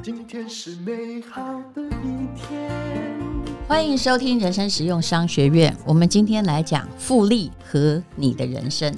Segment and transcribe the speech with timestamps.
[0.00, 1.42] 今天是美好
[1.74, 2.70] 的一天。
[3.66, 5.76] 欢迎收听人生实用商学院。
[5.84, 8.96] 我们今天来讲复利和你的人生。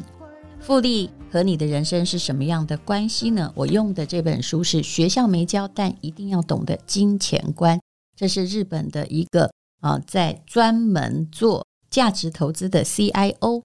[0.61, 3.51] 复利和你的人生是什么样的关系呢？
[3.55, 7.81] 我用的这本书是学校没教，但一定要懂的金钱观。
[8.15, 9.51] 这是日本的一个
[9.81, 13.63] 啊，在专门做价值投资的 CIO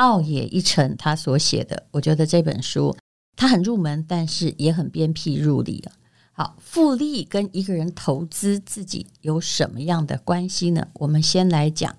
[0.00, 1.86] 奥野一成他所写的。
[1.90, 2.96] 我觉得这本书
[3.36, 5.92] 它很入门，但是也很鞭辟入里啊。
[6.32, 10.88] 好，复利跟一个人投资自己有什么样的关系呢？
[10.94, 11.94] 我们先来讲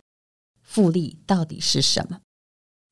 [0.63, 2.19] 复利到底是什么。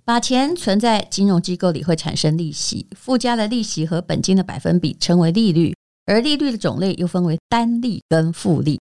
[0.06, 8.80] 把钱存在金融机构里会产生利息，附加的利息和本金的百分比称为利率，而利率的种类又分为单利跟复利。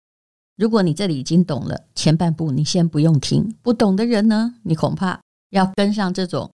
[0.57, 3.57] 如果你这里已经懂了前半部，你先不用听。
[3.63, 5.21] 不懂的人呢，你恐怕
[5.53, 6.53] 要跟上这种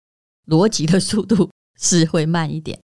[0.47, 1.51] 逻辑的速度
[1.81, 2.79] 是会慢一点。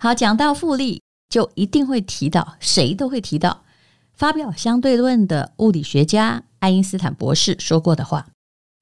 [0.00, 3.64] 好，讲到复利，就一定会提到，谁都会提到
[4.14, 8.28] 发表相对论的物理学家爱因斯坦博士说过的话：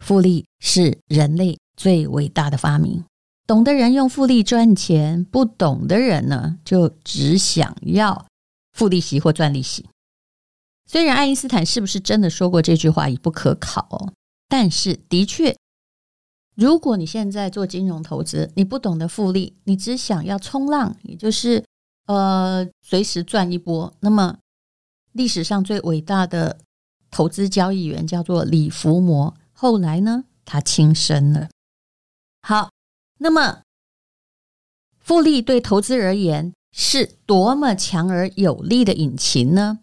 [0.04, 1.58] 复利是人类。
[1.76, 3.04] 最伟大的发明，
[3.46, 8.24] 懂的人用复利赚钱，不懂的人呢，就只想要
[8.72, 9.86] 复利息或赚利息。
[10.86, 14.14] 虽然爱因斯坦是不是真的说过这句话已不可考，
[14.48, 15.54] 但是的确，
[16.56, 21.62] 如果你现在做金融投资，你不懂得复利，你只想要冲浪，也就是
[22.06, 24.38] 呃随时赚一波，那么
[25.12, 26.58] 历史上最伟大的
[27.10, 31.50] 投资交易员叫做李福摩，后来呢，他轻生了。
[32.40, 32.70] 好，
[33.18, 33.62] 那么
[34.98, 39.80] 复利对投资而言是多么强而有力的引擎呢？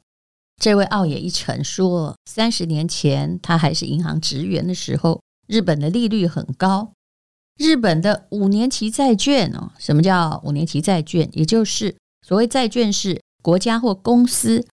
[0.59, 5.21] 这位奥野一成说，三十年前他还是银行职员的时候，
[5.53, 6.93] 日本的利率很高。
[7.59, 11.29] 日本的五年期债券哦，什么叫五年期债券？
[11.33, 14.65] 也就是所谓债券是国家或公司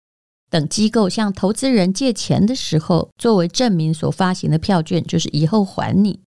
[0.49, 6.21] 等机构向投资人借钱的时候，作为证明所发行的票券，就是以后还你。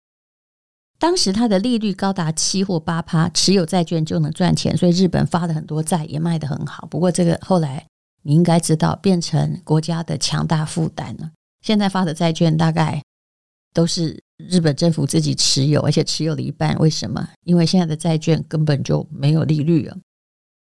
[0.99, 6.87] 当时它的利率高达七或八趴，持有债券就能赚钱，所以日本发的很多债也卖得很好。
[6.91, 7.87] 不过这个后来
[8.21, 11.31] 你应该知道，变成国家的强大负担了。
[11.65, 13.01] 现在发的债券大概
[13.73, 16.77] 都是日本政府自己持有，而且持有了一半。
[16.77, 17.27] 为什么？
[17.43, 19.97] 因为现在的债券根本就没有利率了。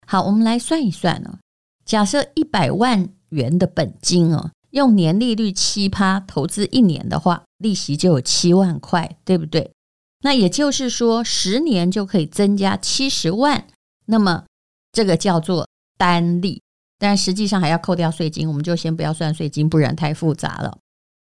[0.05, 1.39] 好，我们来算一算哦。
[1.85, 9.71] 假设一百万元的本金哦，用年利率七趴投资一年的话，利息就有七万块，对不对？
[10.21, 13.67] 那也就是说，十年就可以增加七十万，
[14.07, 14.45] 那么
[14.91, 15.67] 这个叫做
[15.97, 16.61] 单利，
[16.97, 20.77] 但实际上还要扣掉税金，我们就先不要算税金，不然太复杂了。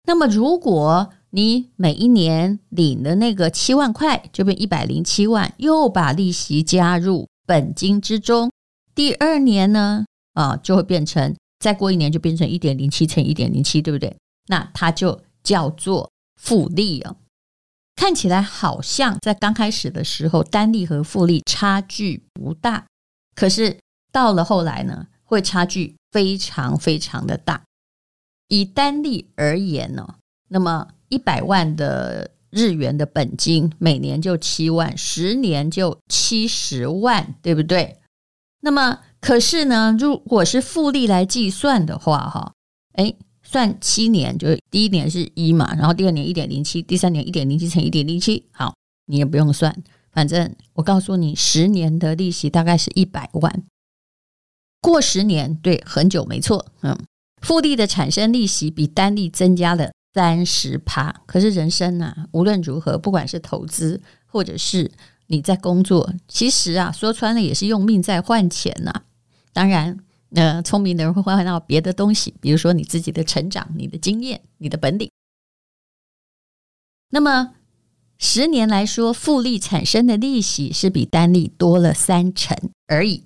[0.06, 8.52] 那么如果你每一年领的那个七万块，就变一百零七万，又把利息加入本金之中，
[8.94, 14.16] 第二年呢，啊，就会变成再过一年就变成一点零七乘一点零七，对不对？
[14.48, 17.16] 那它就叫做复利啊。
[17.96, 22.86] 看起来好像在刚开始的时候，单利和复利差距不大，
[23.36, 23.78] 可是
[24.12, 27.64] 到了后来呢，会差距非常非常的大。
[28.48, 30.16] 以单利而言呢，
[30.50, 38.00] 那么一百万的日元的本金，每年就七万，十年就七十万，对不对？
[38.62, 42.54] 那么可是呢，如果是复利来计算的话，哈，
[42.94, 43.16] 诶。
[43.44, 48.74] 算七年，就是第一年是一嘛，然后第二年一点零七，第三年一点零七乘一点零七，好，
[49.08, 49.76] 你也不用算，
[50.14, 53.64] 反正我告诉你，十年的利息大概是一百万，
[54.80, 56.98] 过十年，对，很久没错，嗯，
[57.42, 64.92] 复利的产生利息比单利增加了三十趴，可是人生啊，无论如何，不管是投资或者是
[65.28, 69.04] 你在工作，其实啊，说穿了也是用命在换钱呐、
[69.54, 69.98] 当然。
[70.34, 75.12] 呃，聪明的人会换到别的东西，比如说你自己的成长、你的经验、你的本领。
[77.10, 77.56] 那么
[78.18, 83.26] 十年来说，复利产生的利息是比单利多了三成而已。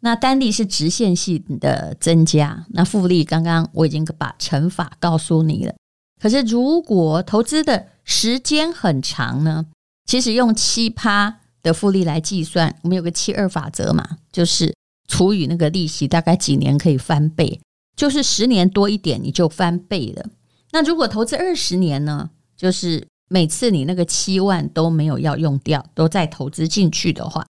[0.00, 5.74] 那单利是直线性的增加，那复利刚刚我已经把乘法告诉你了。
[6.20, 9.66] 可是如果投资的时间很长呢？
[10.06, 14.74] 其实用七趴的复利来计算，我们有个七二法则嘛，就是。
[15.10, 17.58] 除以那个利息，大概几年可以翻倍？
[17.96, 20.26] 就是十年多一点，你就翻倍了。
[20.70, 22.28] 那如果投资二十年呢？
[22.58, 27.46] 就是每次你那个七万都没有要用掉，都再投资进去的话，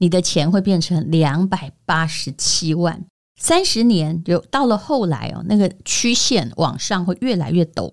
[0.00, 3.04] 你的钱会变成两百八十七万。
[3.38, 7.92] 三十年就到了后来哦，那个曲线往上会越来越陡。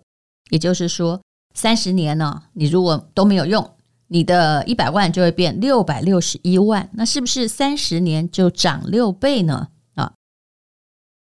[0.49, 1.21] 也就是说，
[1.53, 3.75] 三十年呢，你如果都没有用，
[4.07, 9.67] 你的一百万就会变六百六十一万，那是不是三十年就涨六倍呢？
[9.95, 10.13] 啊，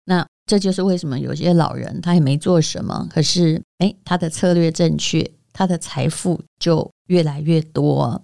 [0.05, 8.21] 那这就是为什么有些老人他也没做什么，可是诶，他的策略正确，他的财富就越来越多。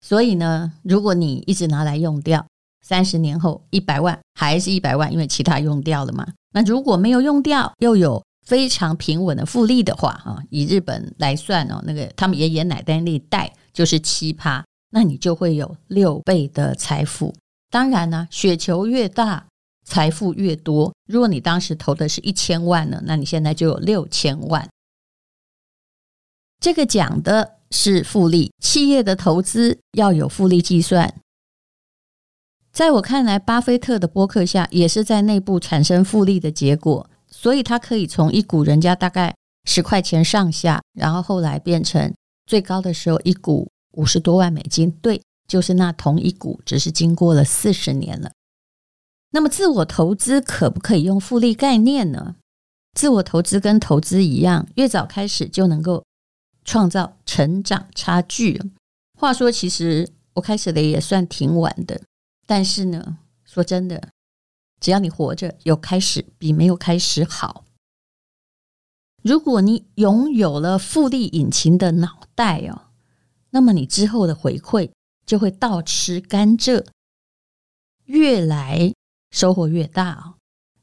[0.00, 2.46] 所以呢，如果你一直拿来用掉，
[2.82, 6.26] 三十年后一百万还是一百万，因为其他用掉了嘛。
[6.52, 17.34] 那如果没有用掉，又有非常平稳的复利的话，啊，以日本来算哦，那个他们爷爷奶奶那一代就是七趴，那你就会有六倍的财富。
[17.70, 19.46] 当然呢，雪球越大，
[19.84, 20.92] 财富越多。
[21.06, 24.68] 如果你当时投的是一千万呢，那你现在就有六千万。
[26.58, 31.14] 这个讲的是复利，企业的投资要有复利计算。
[32.72, 39.34] 在我看来，巴菲特的波克夏也是在内部产生复利的结果，所以他可以从一股人家大概
[39.64, 42.14] 十块钱上下，然后后来变成
[42.46, 44.90] 最高的时候一股五十多万美金。
[45.02, 48.30] 对，就是那同一股，只是经过了四十年了。
[49.32, 52.36] 那么，自我投资可不可以用复利概念呢？
[52.94, 56.04] 自我投资跟投资一样，越早开始就能够
[56.64, 58.60] 创造成长差距。
[59.18, 62.00] 话说，其实我开始的也算挺晚的。
[62.46, 64.08] 但是呢，说真的，
[64.80, 67.64] 只要你活着，有开始比没有开始好。
[69.22, 72.88] 如果你拥有了复利引擎的脑袋哦，
[73.50, 74.90] 那么你之后的回馈
[75.26, 76.86] 就会倒吃甘蔗，
[78.06, 78.94] 越来
[79.30, 80.34] 收获越大哦。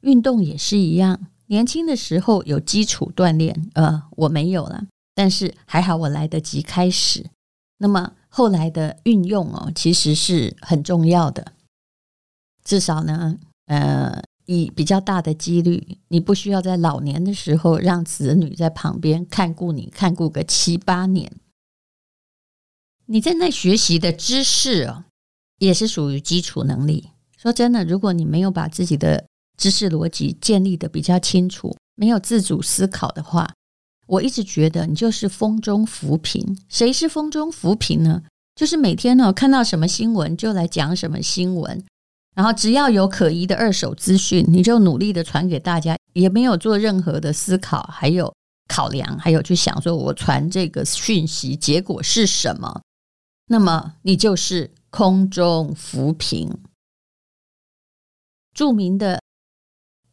[0.02, 4.86] 运动也是一样，年轻的时候有基础锻炼，呃，我没有了，
[5.18, 7.26] 但是还好我来得及开始。
[7.78, 11.54] 那么后来的运用哦，其实是很重要的。
[12.64, 13.36] 至少呢，
[13.66, 21.32] 呃，以比较大的几率，你不需要在老年的时候让子女在旁边看顾你，看顾个七八年。
[23.06, 25.06] 你在那学习的知识哦，
[25.58, 27.08] 也是属于基础能力。
[27.36, 29.26] 说真的，如果你没有把自己的
[29.56, 33.52] 知识逻辑建立的比较清楚，没有自主思考的话，
[34.08, 36.58] 我一直觉得你就是风中浮萍。
[36.68, 38.22] 谁是风中浮萍呢？
[38.56, 41.84] 就是每天呢看到什么新闻就来讲什么新闻。
[42.34, 48.32] 然后只要有可疑的二手资讯，你就努力的传给大家，也没有做任何的思考，还有
[48.68, 52.80] 考量，还有去想说我传这个讯息结果是什么？
[53.46, 56.50] 那么你就是空中浮萍。
[58.54, 59.20] 著名的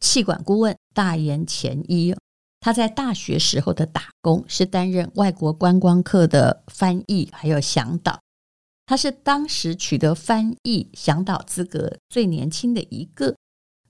[0.00, 2.14] 气管顾问大岩前一，
[2.66, 8.18] 他在大学时候的打工是担任外国观光客的翻译，还有向导。
[8.86, 13.36] 他是当时取得翻译向导资格最年轻的一个。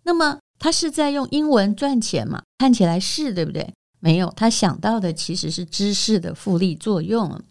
[0.03, 2.43] 那么他是在用英文赚钱吗？
[2.59, 3.73] 看起来是，对不对？
[3.99, 7.43] 没有，他想到的其实是知识的复利作用。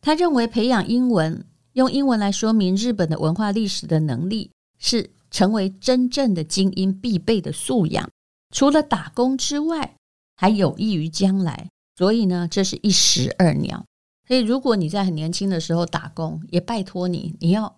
[0.00, 4.50] 他认为培养英文，用英文来说明日本的文化历史的能力，
[4.80, 8.10] 是成为真正的精英必备的素养。
[8.52, 9.94] 除了打工之外，
[10.38, 11.68] 还有益于将来。
[11.96, 13.84] 所以呢，这是一石二鸟。
[14.26, 17.76] 所以，如果你在很年轻的时候打工，也拜托你，你要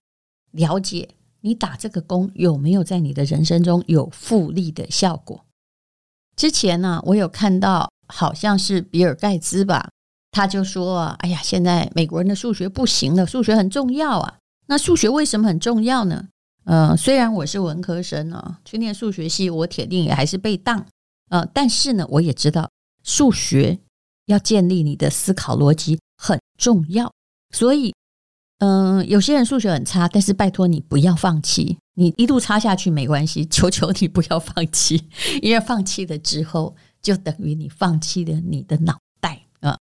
[0.51, 1.09] 了解
[1.41, 5.45] 你打这个工有没有在你的人生中有复利的效果。
[6.37, 9.91] 之前呢，我有看到好像是比尔盖茨吧，
[10.33, 14.39] 他就说：“哎呀，现在美国人的数学不行了，数学很重要啊。
[14.67, 16.29] 那数学为什么很重要呢？
[16.65, 20.84] 呃，虽然我是文科生啊，去念数学系，我铁定也还是被当。
[21.31, 22.70] 呃，但是呢，我也知道
[23.03, 23.81] 数学
[24.27, 27.10] 要建立你的思考逻辑。”很重要，
[27.49, 27.94] 所以，
[28.58, 35.08] 嗯、有些人数学很差，但是拜托你不要放弃，你一路差下去没关系，求求你不要放弃，
[35.41, 39.79] 因为放弃了之后，就等于你放弃了你的脑袋啊。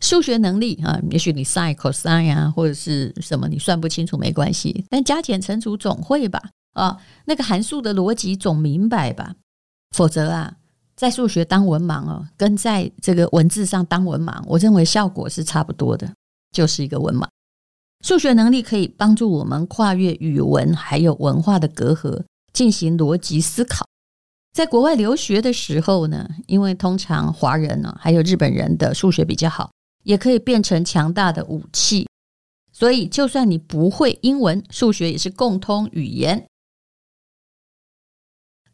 [0.00, 6.50] 数学能力啊，也许你 sin、cos 啊，或者是什么，你算不清楚没关系，但加减乘除总会吧？
[6.72, 9.36] 啊，那个函数的逻辑总明白吧？
[9.96, 10.56] 否则啊。
[10.96, 16.10] 在数学当文盲哦，跟在这个文字上当文盲，我认为效果是差不多的，
[16.52, 17.28] 就是一个文盲。
[18.02, 23.86] 数学能力可以帮助我们跨越语文还有文化的隔阂，进行逻辑思考。
[24.54, 29.70] 在国外留学的时候呢，因为通常华人呢还有日本人的数学比较好，
[30.04, 32.06] 也可以变成强大的武器。
[32.72, 36.46] 所以，就算你不会英文，数学也是共通语言。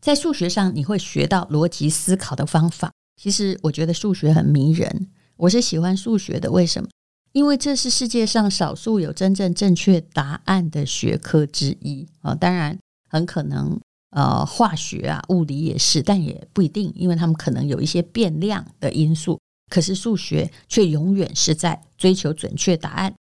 [0.03, 2.91] 在数学上，你会学到逻辑思考的方法。
[3.23, 5.09] 其实，我觉得数学很迷人。
[5.37, 6.89] 我是喜欢数学的，为什么？
[7.31, 12.35] 因为这是世界上少数有真正正确答案的学科之一啊。
[12.35, 12.77] 当然，
[13.09, 13.81] 很可能
[14.11, 19.39] 呃，化学啊、物理也是，但也不一定，因为他们可能有一些变量的因素。
[19.71, 23.15] 可是数学却永远是在追求准确答案，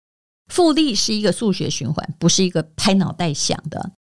[0.52, 3.92] 复利是一个数学循环，不是一个拍脑袋想的。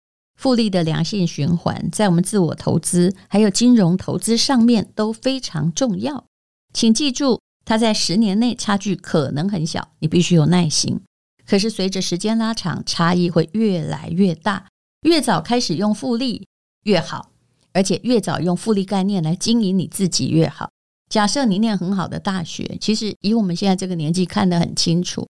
[0.40, 6.25] 复利的良性循环，在我们自我投资还有金融投资上面都非常重要。
[6.73, 10.99] 请记住，它在十年内差距可能很小，你必须有耐心。
[11.47, 14.66] 可是随着时间拉长，差异会越来越大。
[15.02, 16.47] 越早开始用复利
[16.85, 17.32] 越好，
[17.75, 20.70] 而且越早用复利概念来经营你自己越好。
[21.11, 25.28] 假设你念很好的大学，其实以我们现在这个年纪看得很清楚。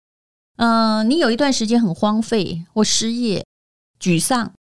[0.57, 3.47] 嗯、你有一段时间很荒废或失业、
[4.01, 4.53] 沮丧。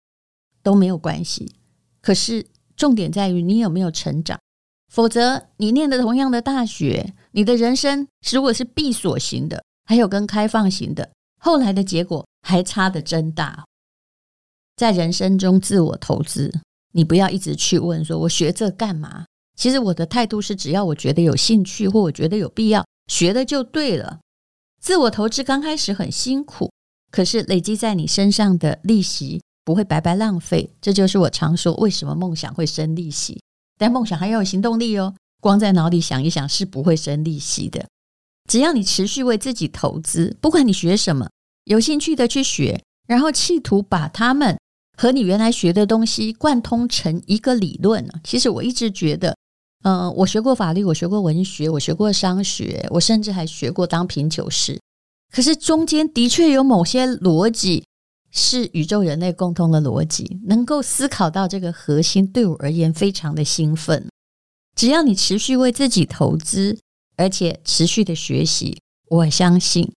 [0.65, 1.53] 都没有关系，
[2.01, 2.43] 可是
[2.75, 4.39] 重点在于你有没有成长。
[4.91, 13.63] 否则，你念的同样的大学，你的人生如果是闭锁型的，还有跟开放型的，后来的结果还差得真大。
[14.75, 16.51] 在人生中自我投资，
[16.93, 19.25] 你不要一直去问说“我学这干嘛”。
[19.55, 24.19] 其实我的态度是，只要我觉得有兴趣或我觉得有必要，学的就对了。
[24.81, 26.71] 自我投资刚开始很辛苦，
[27.11, 29.41] 可是累积在你身上的利息。
[29.65, 33.41] 不会白白浪费，这就是我常说为什么梦想会生利息。
[33.77, 37.83] 但梦想还要有行动力哦，光在脑里想一想是不会生利息的。
[38.47, 41.27] 只要你持续为自己投资，不管你学什么，
[41.63, 44.55] 有兴趣的去学，然后企图把他们
[44.95, 48.07] 和你原来学的东西贯通成一个理论。
[48.23, 49.35] 其实我一直觉得，
[49.83, 54.79] 嗯、我学过法律，我学过文学，我学过商学，我甚至还学过当品酒师。
[55.33, 57.83] 可是中间的确有某些逻辑。
[58.37, 64.07] 是宇宙人类共通的逻辑，能够思考到这个核心，对我而言非常的兴奋。
[64.75, 66.77] 只要你持续为自己投资，
[67.15, 69.93] 而且持续的学习，我相信，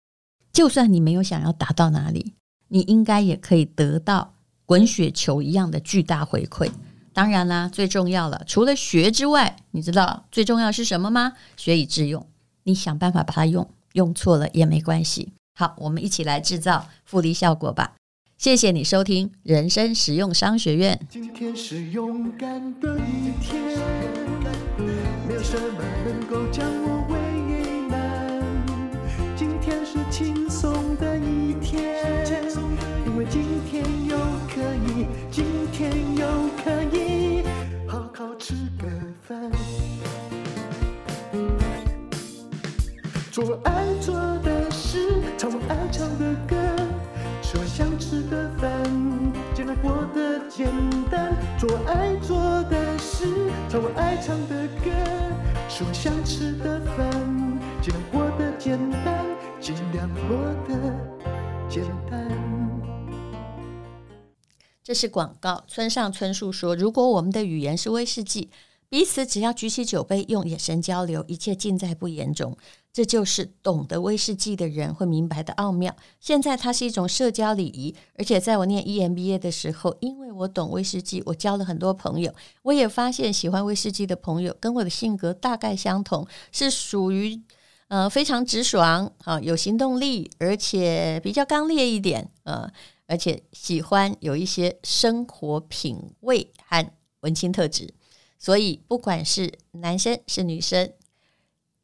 [0.53, 2.35] 就算你没有想要达到哪里，
[2.69, 6.71] 你应该也可以得到滚雪球一样的巨大回馈。
[7.13, 11.33] 当然啦，最重要了，除了学之外，你知道最重要是什么吗？
[11.57, 12.25] 学以致用，
[12.63, 15.33] 你想办法把它用，用错了也没关系。
[15.57, 17.97] 好，我们一起来制造复利效果吧。
[18.39, 20.97] 谢谢你收听人生实用商学院。
[21.11, 22.49] 今天是勇敢
[22.81, 23.61] 的一天，
[25.27, 27.19] 没有什么能够将我为
[27.89, 28.41] 难。
[29.37, 31.85] 今天是轻松的一天，
[33.07, 34.17] 因为今天又
[34.47, 36.25] 可以，今天又
[36.63, 37.43] 可以
[37.89, 38.89] 好好吃个
[39.27, 39.51] 饭，
[43.33, 44.15] 做爱做
[51.59, 52.39] 做爱做
[52.71, 54.93] 的事，唱我爱唱的歌。
[55.69, 57.11] 吃我想吃的饭，
[57.83, 59.27] 尽量过得简单，
[59.61, 60.39] 尽量过
[60.69, 60.95] 得
[61.69, 62.31] 简单。
[64.85, 65.65] 这是广告。
[65.67, 68.51] 村上春树说：“如果我们的语言是威士忌，
[68.89, 72.57] 彼此只要举起酒杯，用眼神交流，一切尽在不言中。”
[72.91, 75.95] 这就是懂得威士忌的人会明白的奥妙。
[76.19, 82.35] 现在它是一种社交礼仪，而且在我念 EMBA 的时候，因为我懂威士忌，我交了很多朋友。
[82.63, 87.41] 我也发现喜欢威士忌的朋友跟我的性格大概相同，是属于
[87.87, 92.69] 呃非常直爽啊，有行动力，而且比较刚烈一点呃，
[93.07, 96.85] 而且喜欢有一些生活品味和
[97.21, 97.95] 文青特质。
[98.39, 100.93] 所以不管是男生是女生，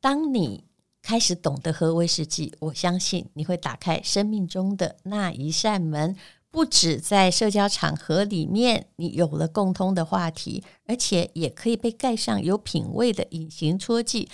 [0.00, 0.64] 当你
[1.02, 6.16] 开始懂得喝威士忌，我相信你会打开生命中的那一扇门。
[6.50, 14.28] 不止在社交场合里面，你有了共通的话题，而且也可以被盖上有品味的隐形戳记，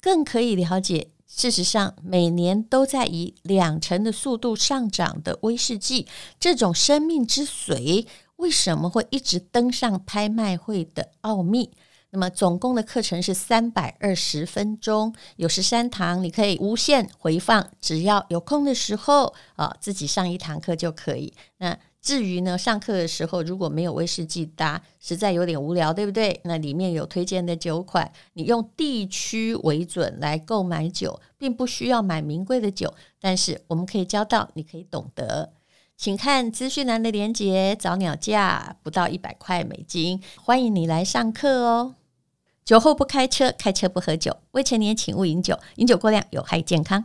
[0.00, 6.08] 更可以了解，事实上每年都在以两成的速度上涨的威士忌
[6.40, 8.04] 这种生命之水，
[8.40, 11.70] 为什么会一直登上拍卖会的奥秘。
[12.12, 21.32] 那么总共的课程是三百二十分钟，有十三堂，你可以无限回放，只要有空的时候啊，自己上一堂课就可以。
[21.58, 26.40] 那至于呢，上课的时候如果没有威士忌搭，实在有点无聊，对不对？
[26.42, 35.52] 那里面有推荐的酒款，你用地区为准来购买酒，并不需要买名贵的酒，但是我们可以教到，你可以懂得。
[36.00, 41.96] 请看资讯栏的链接，找鸟价不到一百块美金，欢迎你来上课哦。
[42.64, 44.34] 酒后不开车，开车不喝酒。
[44.52, 47.04] 未成年请勿饮酒，饮酒过量有害健康。